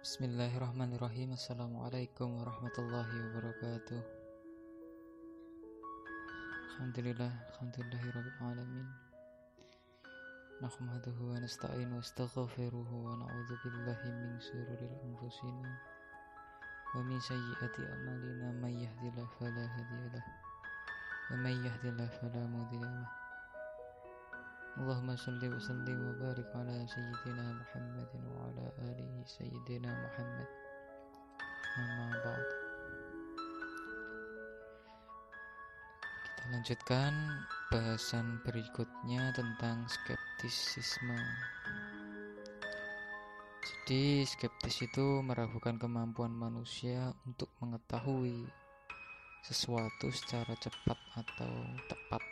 [0.00, 4.00] Bismillahirrahmanirrahim Assalamualaikum warahmatullahi wabarakatuh
[6.72, 8.88] Alhamdulillah Alhamdulillahirrahmanirrahim
[10.64, 15.68] Nahmaduhu wa nasta'in wa astaghfiruhu wa na'udhu billahi min sururil anfusina
[16.96, 20.24] Wa min sayyiati amalina Man yahdillah fala hadiyalah
[21.28, 23.19] Wa man yahdillah fala mudiyalah
[24.78, 30.48] Allahumma salli wa sallim wa barik ala sayyidina Muhammadin wa ala alihi sayyidina Muhammad.
[31.74, 32.48] Amma ba'd.
[36.22, 37.12] Kita lanjutkan
[37.74, 41.18] bahasan berikutnya tentang skeptisisme.
[43.90, 48.46] Jadi skeptis itu meragukan kemampuan manusia untuk mengetahui
[49.42, 51.52] sesuatu secara cepat atau
[51.90, 52.22] tepat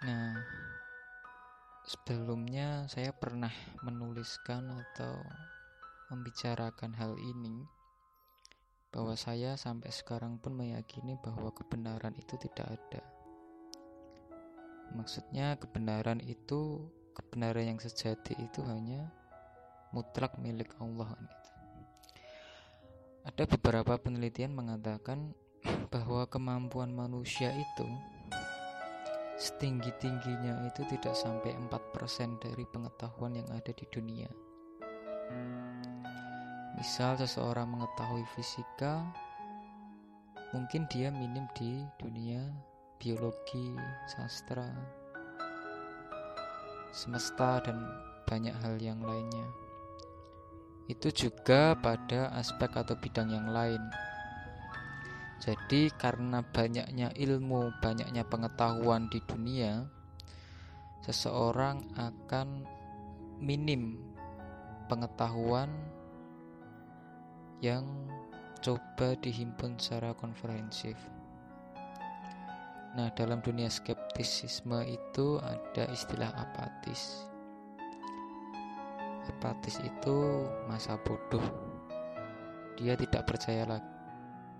[0.00, 0.32] Nah,
[1.84, 3.52] sebelumnya saya pernah
[3.84, 5.20] menuliskan atau
[6.08, 7.68] membicarakan hal ini
[8.88, 13.04] bahwa saya sampai sekarang pun meyakini bahwa kebenaran itu tidak ada.
[14.96, 16.80] Maksudnya kebenaran itu
[17.12, 19.04] kebenaran yang sejati itu hanya
[19.92, 21.12] mutlak milik Allah.
[23.28, 25.36] Ada beberapa penelitian mengatakan
[25.92, 27.84] bahwa kemampuan manusia itu
[29.40, 34.28] setinggi-tingginya itu tidak sampai 4% dari pengetahuan yang ada di dunia.
[36.76, 39.00] Misal seseorang mengetahui fisika,
[40.52, 42.52] mungkin dia minim di dunia
[43.00, 43.72] biologi,
[44.12, 44.68] sastra,
[46.92, 47.80] semesta dan
[48.28, 49.48] banyak hal yang lainnya.
[50.84, 53.80] Itu juga pada aspek atau bidang yang lain.
[55.40, 59.88] Jadi karena banyaknya ilmu, banyaknya pengetahuan di dunia,
[61.00, 62.68] seseorang akan
[63.40, 64.04] minim
[64.84, 65.72] pengetahuan
[67.64, 67.88] yang
[68.60, 71.00] coba dihimpun secara konferensif.
[72.92, 77.24] Nah, dalam dunia skeptisisme itu ada istilah apatis.
[79.24, 81.44] Apatis itu masa bodoh.
[82.76, 83.99] Dia tidak percaya lagi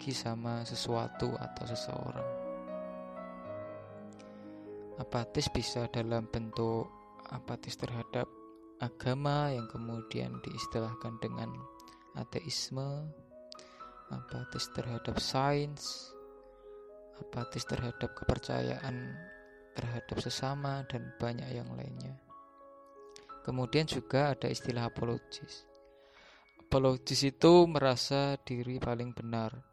[0.01, 2.29] lagi sama sesuatu atau seseorang.
[4.97, 6.89] Apatis bisa dalam bentuk
[7.29, 8.25] apatis terhadap
[8.81, 11.53] agama yang kemudian diistilahkan dengan
[12.17, 13.13] ateisme,
[14.09, 16.17] apatis terhadap sains,
[17.21, 19.05] apatis terhadap kepercayaan
[19.77, 22.17] terhadap sesama dan banyak yang lainnya.
[23.45, 25.69] Kemudian juga ada istilah apologis.
[26.57, 29.70] Apologis itu merasa diri paling benar,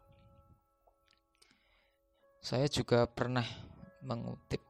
[2.38, 3.44] saya juga pernah
[4.02, 4.62] mengutip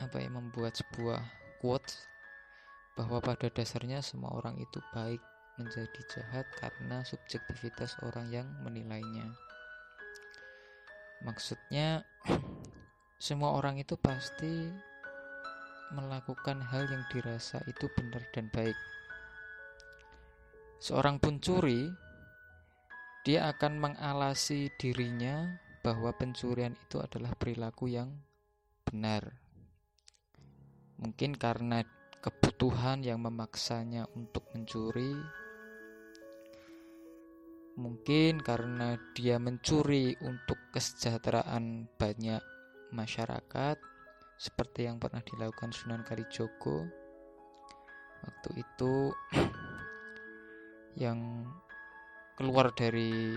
[0.00, 1.20] apa ya membuat sebuah
[1.60, 1.92] quote
[2.96, 5.20] bahwa pada dasarnya semua orang itu baik
[5.54, 9.34] menjadi jahat karena subjektivitas orang yang menilainya.
[11.22, 12.02] Maksudnya
[13.22, 14.66] semua orang itu pasti
[15.94, 18.74] melakukan hal yang dirasa itu benar dan baik.
[20.82, 21.86] Seorang pencuri
[23.24, 28.08] dia akan mengalasi dirinya bahwa pencurian itu adalah perilaku yang
[28.88, 29.36] benar.
[30.96, 31.84] Mungkin karena
[32.24, 35.12] kebutuhan yang memaksanya untuk mencuri,
[37.76, 42.40] mungkin karena dia mencuri untuk kesejahteraan banyak
[42.96, 43.76] masyarakat,
[44.40, 46.88] seperti yang pernah dilakukan Sunan Kalijogo
[48.24, 49.12] waktu itu
[51.04, 51.44] yang
[52.34, 53.36] keluar dari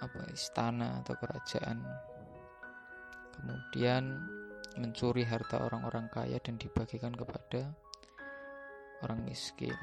[0.00, 1.84] apa istana atau kerajaan.
[3.36, 4.20] Kemudian
[4.76, 7.72] mencuri harta orang-orang kaya dan dibagikan kepada
[9.04, 9.76] orang miskin.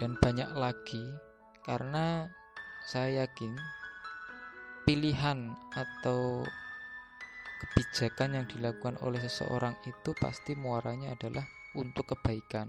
[0.00, 1.04] Dan banyak lagi
[1.64, 2.28] karena
[2.84, 3.56] saya yakin
[4.84, 6.44] pilihan atau
[7.64, 12.68] kebijakan yang dilakukan oleh seseorang itu pasti muaranya adalah untuk kebaikan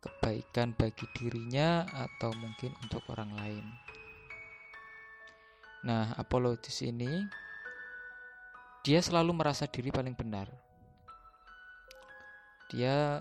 [0.00, 3.66] kebaikan bagi dirinya atau mungkin untuk orang lain.
[5.84, 7.24] Nah, apologis ini
[8.80, 10.48] dia selalu merasa diri paling benar.
[12.72, 13.20] Dia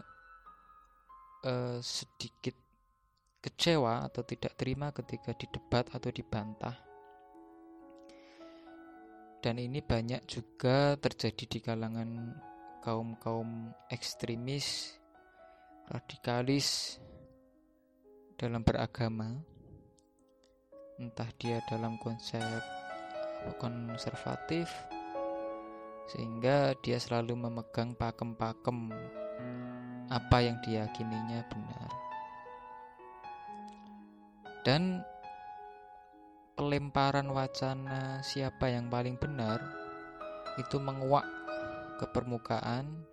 [1.43, 2.55] eh, sedikit
[3.39, 6.75] kecewa atau tidak terima ketika didebat atau dibantah.
[9.39, 12.35] Dan ini banyak juga terjadi di kalangan
[12.83, 14.98] kaum-kaum ekstremis
[15.89, 17.01] radikalis
[18.37, 19.41] dalam beragama
[21.01, 22.45] entah dia dalam konsep
[23.57, 24.69] konservatif
[26.13, 28.93] sehingga dia selalu memegang pakem-pakem
[30.13, 31.89] apa yang diyakininya benar.
[34.61, 35.01] Dan
[36.53, 39.57] pelemparan wacana siapa yang paling benar
[40.61, 41.25] itu menguak
[41.97, 43.08] ke permukaan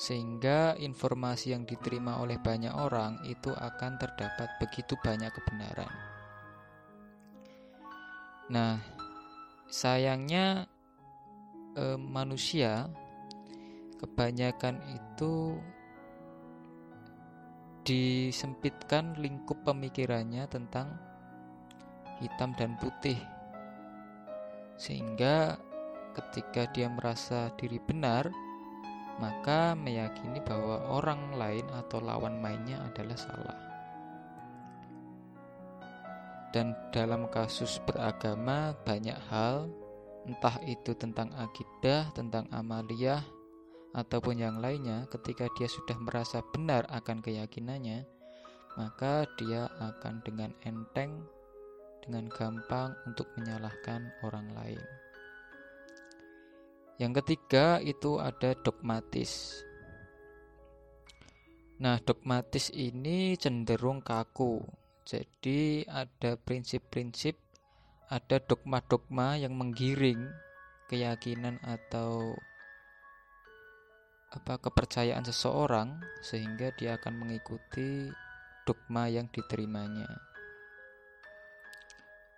[0.00, 5.92] sehingga informasi yang diterima oleh banyak orang itu akan terdapat begitu banyak kebenaran.
[8.48, 8.80] Nah,
[9.68, 10.64] sayangnya
[11.76, 12.88] eh, manusia
[14.00, 15.60] kebanyakan itu
[17.84, 20.96] disempitkan lingkup pemikirannya tentang
[22.24, 23.20] hitam dan putih,
[24.80, 25.60] sehingga
[26.16, 28.49] ketika dia merasa diri benar,
[29.20, 33.58] maka meyakini bahwa orang lain atau lawan mainnya adalah salah.
[36.50, 39.70] Dan dalam kasus beragama, banyak hal,
[40.26, 43.22] entah itu tentang akidah, tentang amaliyah,
[43.94, 48.02] ataupun yang lainnya, ketika dia sudah merasa benar akan keyakinannya,
[48.74, 51.22] maka dia akan dengan enteng,
[52.02, 54.99] dengan gampang untuk menyalahkan orang lain.
[57.00, 59.64] Yang ketiga itu ada dogmatis.
[61.80, 64.60] Nah, dogmatis ini cenderung kaku.
[65.08, 67.40] Jadi ada prinsip-prinsip,
[68.12, 70.28] ada dogma-dogma yang menggiring
[70.92, 72.36] keyakinan atau
[74.36, 78.12] apa kepercayaan seseorang sehingga dia akan mengikuti
[78.68, 80.20] dogma yang diterimanya.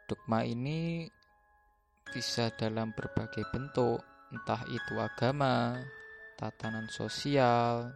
[0.07, 1.11] Dogma ini
[2.15, 5.79] bisa dalam berbagai bentuk, entah itu agama,
[6.41, 7.93] tatanan sosial,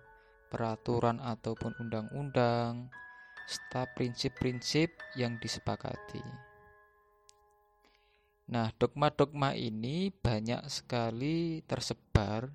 [0.52, 2.92] peraturan ataupun undang-undang,
[3.48, 6.22] serta prinsip-prinsip yang disepakati.
[8.46, 12.46] Nah, dogma-dogma ini banyak sekali tersebar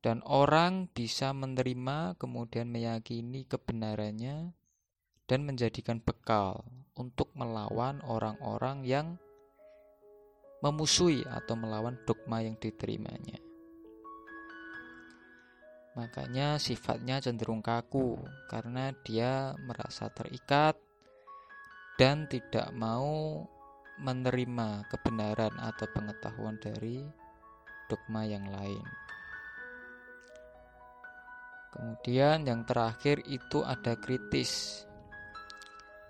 [0.00, 4.56] dan orang bisa menerima kemudian meyakini kebenarannya
[5.28, 6.64] dan menjadikan bekal
[6.96, 9.20] untuk melawan orang-orang yang
[10.60, 13.40] memusuhi atau melawan dogma yang diterimanya.
[15.98, 20.78] Makanya sifatnya cenderung kaku karena dia merasa terikat
[21.98, 23.44] dan tidak mau
[24.00, 27.04] menerima kebenaran atau pengetahuan dari
[27.90, 28.86] dogma yang lain.
[31.70, 34.82] Kemudian yang terakhir itu ada kritis.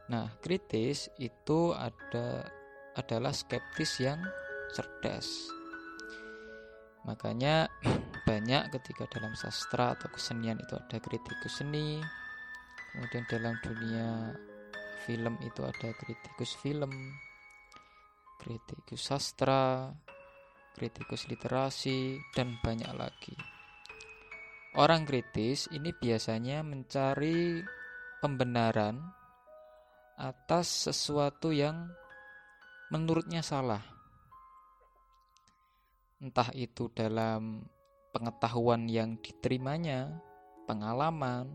[0.09, 2.60] Nah, kritis itu ada
[2.99, 4.19] adalah skeptis yang
[4.75, 5.27] cerdas.
[7.07, 7.71] Makanya
[8.29, 11.99] banyak ketika dalam sastra atau kesenian itu ada kritikus seni,
[12.93, 14.35] kemudian dalam dunia
[15.09, 16.93] film itu ada kritikus film,
[18.37, 19.91] kritikus sastra,
[20.77, 23.37] kritikus literasi, dan banyak lagi.
[24.79, 27.59] Orang kritis ini biasanya mencari
[28.23, 29.03] pembenaran
[30.15, 31.91] atas sesuatu yang
[32.91, 33.83] menurutnya salah.
[36.21, 37.65] Entah itu dalam
[38.13, 40.21] pengetahuan yang diterimanya,
[40.69, 41.49] pengalaman,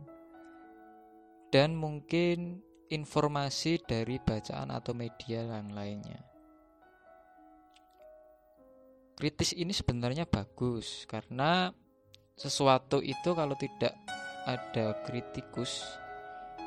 [1.54, 6.24] dan mungkin informasi dari bacaan atau media yang lainnya.
[9.16, 11.72] Kritis ini sebenarnya bagus karena
[12.36, 13.96] sesuatu itu kalau tidak
[14.44, 15.88] ada kritikus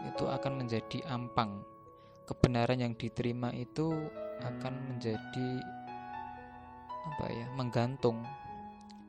[0.01, 1.61] itu akan menjadi ampang.
[2.25, 3.93] Kebenaran yang diterima itu
[4.43, 5.51] akan menjadi
[7.09, 8.23] apa ya menggantung.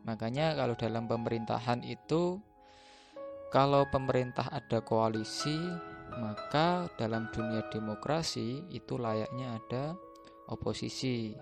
[0.08, 2.40] Makanya kalau dalam pemerintahan itu
[3.50, 5.58] kalau pemerintah ada koalisi
[6.18, 9.84] maka dalam dunia demokrasi itu layaknya ada
[10.50, 11.38] oposisi.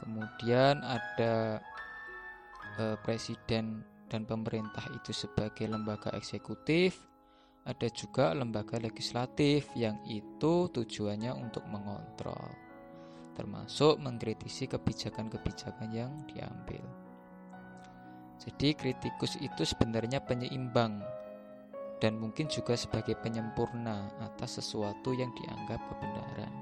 [0.00, 1.60] Kemudian ada
[2.80, 7.11] eh, presiden dan pemerintah itu sebagai lembaga eksekutif
[7.62, 12.50] ada juga lembaga legislatif yang itu tujuannya untuk mengontrol,
[13.38, 16.82] termasuk mengkritisi kebijakan-kebijakan yang diambil.
[18.42, 20.98] Jadi kritikus itu sebenarnya penyeimbang
[22.02, 26.54] dan mungkin juga sebagai penyempurna atas sesuatu yang dianggap kebenaran.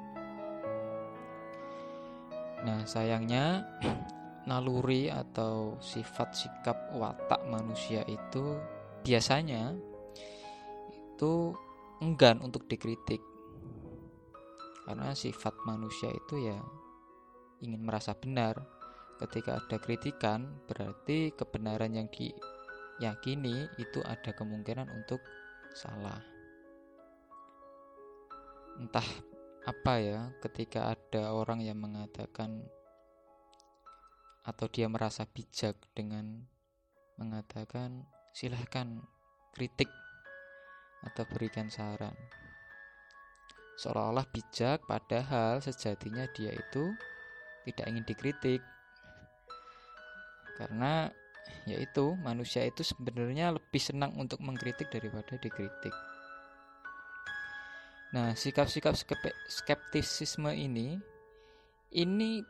[2.61, 3.65] Nah, sayangnya
[4.49, 8.61] naluri atau sifat sikap watak manusia itu
[9.01, 9.73] biasanya
[11.21, 11.53] itu
[12.01, 13.21] enggan untuk dikritik.
[14.89, 16.57] Karena sifat manusia itu ya
[17.61, 18.57] ingin merasa benar.
[19.21, 25.21] Ketika ada kritikan berarti kebenaran yang diyakini itu ada kemungkinan untuk
[25.77, 26.25] salah.
[28.81, 29.05] Entah
[29.69, 32.65] apa ya ketika ada orang yang mengatakan
[34.41, 36.49] atau dia merasa bijak dengan
[37.21, 39.05] mengatakan silahkan
[39.53, 40.00] kritik
[41.05, 42.13] atau berikan saran.
[43.81, 46.93] Seolah-olah bijak, padahal sejatinya dia itu
[47.65, 48.61] tidak ingin dikritik.
[50.61, 51.09] Karena
[51.65, 55.93] yaitu manusia itu sebenarnya lebih senang untuk mengkritik daripada dikritik.
[58.11, 58.99] Nah, sikap-sikap
[59.49, 60.99] skeptisisme ini
[61.95, 62.43] ini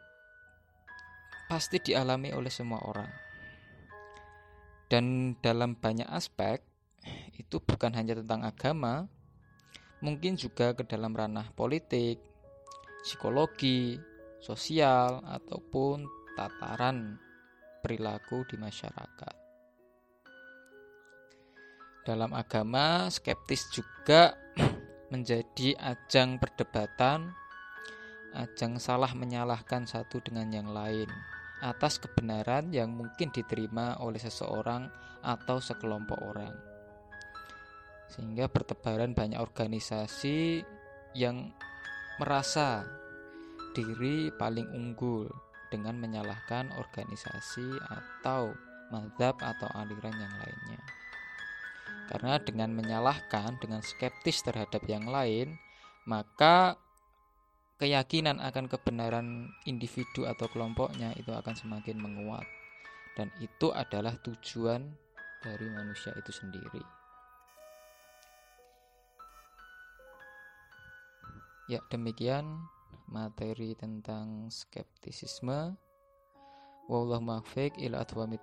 [1.47, 3.11] pasti dialami oleh semua orang.
[4.91, 6.70] Dan dalam banyak aspek
[7.37, 9.09] itu bukan hanya tentang agama,
[10.05, 12.21] mungkin juga ke dalam ranah politik,
[13.03, 14.01] psikologi,
[14.41, 16.05] sosial, ataupun
[16.37, 17.17] tataran
[17.81, 19.35] perilaku di masyarakat.
[22.05, 24.33] Dalam agama, skeptis juga
[25.13, 27.33] menjadi ajang perdebatan,
[28.33, 31.11] ajang salah menyalahkan satu dengan yang lain
[31.61, 34.89] atas kebenaran yang mungkin diterima oleh seseorang
[35.21, 36.70] atau sekelompok orang
[38.11, 40.67] sehingga bertebaran banyak organisasi
[41.15, 41.55] yang
[42.19, 42.85] merasa
[43.73, 45.31] diri paling unggul
[45.71, 48.51] dengan menyalahkan organisasi atau
[48.91, 50.81] madhab atau aliran yang lainnya.
[52.11, 55.55] Karena dengan menyalahkan, dengan skeptis terhadap yang lain,
[56.11, 56.75] maka
[57.79, 62.45] keyakinan akan kebenaran individu atau kelompoknya itu akan semakin menguat.
[63.15, 64.91] Dan itu adalah tujuan
[65.39, 67.00] dari manusia itu sendiri.
[71.71, 72.67] Ya, demikian
[73.07, 75.79] materi tentang skeptisisme.
[76.91, 78.43] Wallahu muwaffiq ila atwamit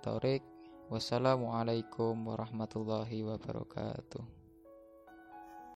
[0.88, 4.37] Wassalamualaikum warahmatullahi wabarakatuh.